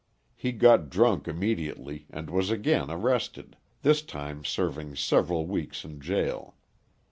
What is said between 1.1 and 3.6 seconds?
immediately and was again arrested,